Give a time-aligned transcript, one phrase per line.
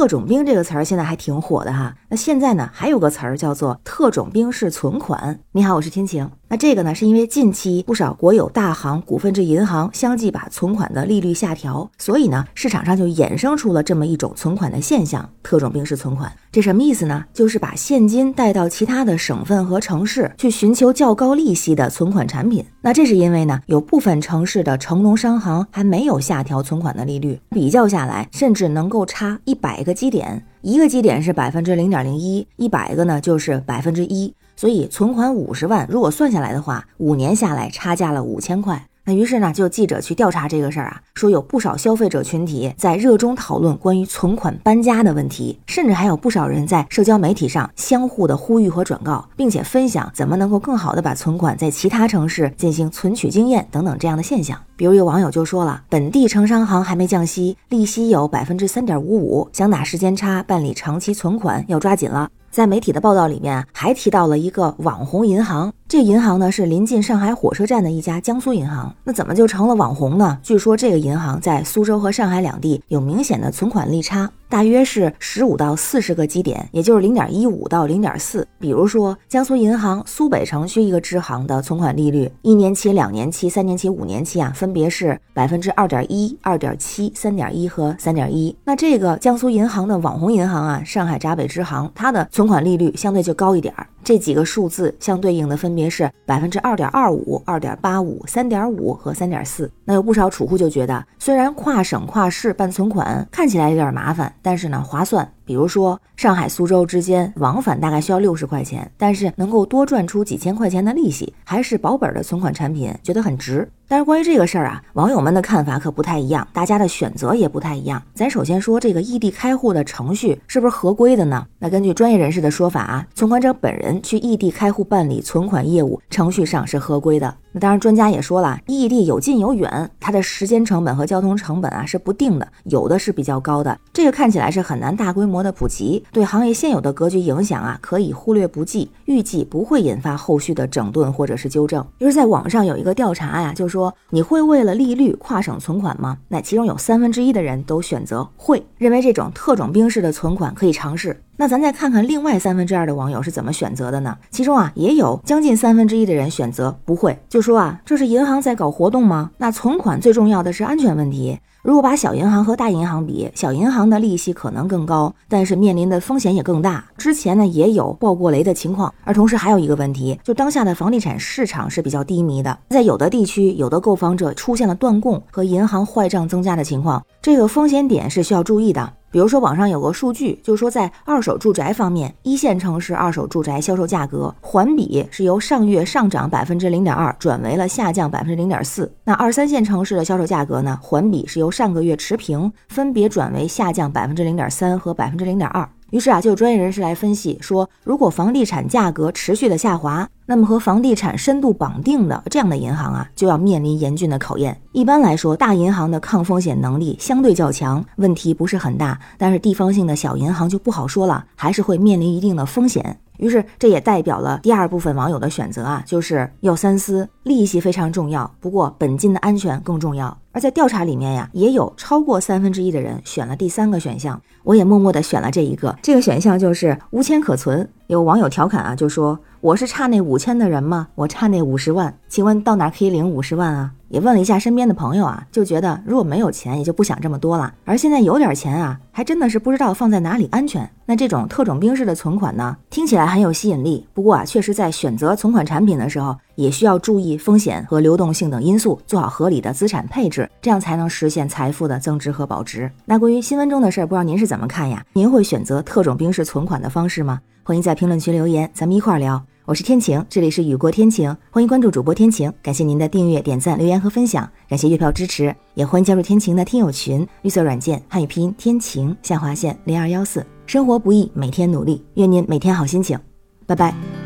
[0.00, 1.94] 特种兵这个词儿现在还挺火的哈。
[2.08, 5.40] 那现在呢，还有个词儿叫做特种兵式存款。
[5.52, 6.30] 你好，我是天晴。
[6.52, 16.32] 那这个呢，是因为近期不少国有大行、股份制银行相继把存款的利率下调，所以呢，市场上就衍生出了这么一种存款的现象——特种兵式存款。
[16.50, 17.24] 这什么意思呢？
[17.32, 22.64] 就是把现金带到其他的省份和城市去寻求较高利息的存款产品。
[22.80, 34.34] 那这是因为呢，有部分城市的城农商行还没有下调存款的利率，比较下来，甚至能够差一百个基点，一个基点是百分之零点零一，一百个呢就是百分之一。
[34.56, 38.89] 所以存款五十万，如果算下来的话，五年下来差价了五千块。
[39.14, 54.58] 于是呢，就记者去调查这个事儿啊，说有不少消费者群体在热衷讨论关于存款搬家的问题，甚至还有不少人在社交媒体上相互的呼吁和转告，并且分享怎么能够更好的把存款在其他城市进行存取经验等等这样的现象。
[54.76, 62.28] 比如有网友就说了，本地城商行还没降息，利息有百分之三点五五，想打时间差办理长期存款要抓紧了。
[62.50, 65.72] 在媒体的报道里面，还提到了一个网红银行。
[65.90, 68.94] 这银行呢是临近上海火车站的一家江苏银行。
[69.02, 70.38] 那怎么就成了网红呢？
[70.40, 74.30] 据说这个银行在苏州和上海两地有明显的存款利差。
[74.48, 78.46] 大约是十五到四十个基点，也就是零点一五到零点四。
[78.58, 88.54] 比如说，江苏银行苏北城区一个支行的存款利率，一年期、两年期、三年期、五年期啊，分别是百分之二点一、二点七、三点一和三点一。
[88.64, 93.86] 那这个江苏银行的网红银行啊，上海闸北支行，它的存款利率相对就高一点儿。
[94.02, 99.70] 这几个数字相对应的分别是百分之二点二五、二点八五、三点五和三点四。
[99.84, 104.32] 那有不少储户就觉得，虽然跨省跨市办存款看起来有点麻烦。
[104.42, 105.30] 但是呢，划算。
[105.50, 113.68] 比如说，上海苏州之间往返大概需要六十块钱，但是能够多赚出几千块钱的利息，还是保本的存款产品，觉得很值。
[113.88, 118.00] 但是关于这个事儿啊，网友们的看法可不太一样，大家的选择也不太一样。
[118.14, 121.44] 咱首先说这个异地开户的程序是不是合规的呢？
[121.58, 127.34] 那根据专业人士的说法啊，存款者本人去异地开户办理存款业务，程序上是合规的。
[127.52, 133.78] 那当然，专家也说了，异地有近有远，它的时间成本和交通成本啊是不定的，有的是比较高的。
[133.94, 141.82] 这个看起来是很难大规模的普及，对行业现有的格局影响啊可以忽略不计，预计不会引发后续的整顿或者是纠正。
[141.98, 143.70] 就是在网上有一个调查呀，就。
[143.70, 146.18] 说你会为了利率跨省存款吗？
[146.26, 151.22] 那其中有三分之一的人都选择会，认为这种特种兵式的存款可以尝试。
[151.36, 154.16] 那咱再看看另外三分之二的网友是怎么选择的呢？
[154.30, 159.32] 其中啊也有将近三分之一的人选择不会，就说啊这是银行在搞活动吗？
[159.36, 161.38] 那存款最重要的是安全问题。
[161.62, 166.82] 如果把小银行和大银行比，小银行的利息可能更高，但是面临的风险也更大。
[166.96, 178.94] 之前呢也有爆过雷的情况，而同时还有一个问题，就当下的房地产市场是比较低迷的，在有的地区，有的购房者出现了断供和银行坏账增加的情况，这个风险点是需要注意的。
[179.10, 188.90] 比如说，网上有个数据，就是说在二手住宅方面，一线城市二手住宅销售价格环比是由上月上涨百分之零点二，转为了下降百分之零点四。
[189.02, 195.68] 那二三线城市的销售价格呢，环比是由上个月持平，分别转为下降百分之零点三和百分之零点二。
[195.90, 204.60] 于是啊，就有专业人士来分析说，如果房地产价格持续的下滑，那么和房地产深度绑定的这样的银行啊，就要面临严峻的考验。
[204.72, 208.98] 一般来说，大银行的抗风险能力相对较强，问题不是很大。
[209.18, 213.00] 但是地方性的小银行就不好说了，还是会面临一定的风险。
[213.20, 220.16] 于是，这也代表了第二部分网友的选择啊，就是要三思，利息非常重要，不过本金的安全更重要。
[220.32, 227.68] 而在调查里面呀，也有超过三分之一的人选了第三个选项，我也默默的选了这一个，这个选项就是无钱可存。
[227.88, 230.86] 有网友调侃啊，就说我是差那五千的人吗？
[230.94, 233.72] 我差那五十万，请问到哪可以领五十万啊？
[233.88, 237.52] 也问了一下身边的朋友啊，就觉得如果没有钱，也就不想这么多了。
[237.64, 240.70] 而现在有点钱啊，还真的是不知道放在哪里安全。
[240.86, 243.86] 那这种特种兵式的存款呢，听起来很有吸引力。
[243.92, 252.70] 不过啊，确实在选择存款产品的时候，也需要注意风险和流动性等因素，做好合理的资产配置，这样才能实现财富的增值和保值。
[252.86, 254.82] 那关于新闻中的事儿，不知道您是怎么看呀？
[254.94, 257.20] 您会选择特种兵式存款的方式吗？
[257.42, 259.22] 欢迎在评论区留言，咱们一块儿聊。
[259.44, 272.98] 我是天晴，这里是雨过天晴，欢迎关注主播天晴，感谢您的订阅、点赞、留言和分享，感谢月票支持，也欢迎加入天晴的听友群，绿色软件汉语拼音天晴下划线零二幺四，生活不易，每天努力，愿您每天好心情，
[273.46, 273.99] 拜拜。